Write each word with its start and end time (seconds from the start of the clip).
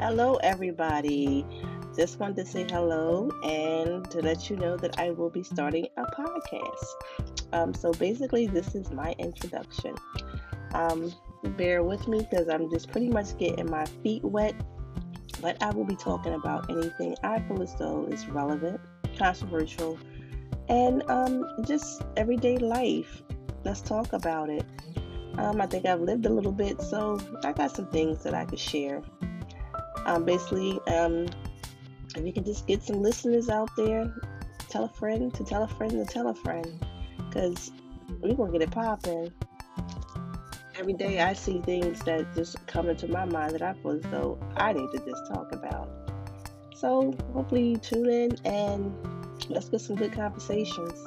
Hello, 0.00 0.36
everybody. 0.36 1.44
Just 1.94 2.18
wanted 2.18 2.36
to 2.36 2.46
say 2.46 2.66
hello 2.70 3.30
and 3.44 4.10
to 4.10 4.22
let 4.22 4.48
you 4.48 4.56
know 4.56 4.78
that 4.78 4.98
I 4.98 5.10
will 5.10 5.28
be 5.28 5.42
starting 5.42 5.88
a 5.98 6.04
podcast. 6.04 6.86
Um, 7.52 7.74
so 7.74 7.92
basically, 7.92 8.46
this 8.46 8.74
is 8.74 8.90
my 8.92 9.14
introduction. 9.18 9.94
Um, 10.72 11.12
bear 11.58 11.82
with 11.82 12.08
me 12.08 12.26
because 12.30 12.48
I'm 12.48 12.70
just 12.70 12.90
pretty 12.90 13.10
much 13.10 13.36
getting 13.36 13.70
my 13.70 13.84
feet 14.02 14.24
wet, 14.24 14.54
but 15.42 15.62
I 15.62 15.70
will 15.70 15.84
be 15.84 15.96
talking 15.96 16.32
about 16.32 16.70
anything 16.70 17.14
I 17.22 17.40
feel 17.40 17.60
as 17.60 17.74
though 17.74 18.06
is 18.06 18.26
relevant, 18.26 18.80
controversial, 19.18 19.98
and 20.70 21.02
um, 21.10 21.44
just 21.66 22.00
everyday 22.16 22.56
life. 22.56 23.22
Let's 23.64 23.82
talk 23.82 24.14
about 24.14 24.48
it. 24.48 24.64
Um, 25.36 25.60
I 25.60 25.66
think 25.66 25.84
I've 25.84 26.00
lived 26.00 26.24
a 26.24 26.30
little 26.30 26.52
bit, 26.52 26.80
so 26.80 27.20
I 27.44 27.52
got 27.52 27.76
some 27.76 27.88
things 27.88 28.22
that 28.22 28.32
I 28.32 28.46
could 28.46 28.58
share. 28.58 29.02
Um, 30.10 30.24
basically, 30.24 30.80
um, 30.88 31.28
if 32.16 32.26
you 32.26 32.32
can 32.32 32.42
just 32.42 32.66
get 32.66 32.82
some 32.82 33.00
listeners 33.00 33.48
out 33.48 33.70
there, 33.76 34.12
tell 34.68 34.84
a 34.86 34.88
friend 34.88 35.32
to 35.34 35.44
tell 35.44 35.62
a 35.62 35.68
friend 35.68 35.92
to 35.92 36.04
tell 36.04 36.26
a 36.26 36.34
friend, 36.34 36.84
because 37.28 37.70
we're 38.20 38.34
gonna 38.34 38.50
get 38.50 38.62
it 38.62 38.72
popping. 38.72 39.32
Every 40.76 40.94
day 40.94 41.20
I 41.20 41.34
see 41.34 41.60
things 41.60 42.00
that 42.00 42.34
just 42.34 42.66
come 42.66 42.88
into 42.88 43.06
my 43.06 43.24
mind 43.24 43.54
that 43.54 43.62
I 43.62 43.74
feel 43.74 43.92
as 43.92 44.02
though 44.10 44.40
I 44.56 44.72
need 44.72 44.90
to 44.90 44.98
just 44.98 45.32
talk 45.32 45.52
about. 45.52 45.88
So 46.74 47.14
hopefully 47.32 47.68
you 47.68 47.76
tune 47.76 48.10
in 48.10 48.36
and 48.44 48.92
let's 49.48 49.68
get 49.68 49.80
some 49.80 49.94
good 49.94 50.12
conversations. 50.12 51.06